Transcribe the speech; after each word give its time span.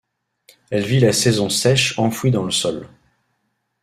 Elle 0.71 0.83
vit 0.87 0.99
la 0.99 1.13
saison 1.13 1.47
sèche 1.47 1.99
enfouie 1.99 2.31
dans 2.31 2.43
le 2.43 2.49
sol. 2.49 2.89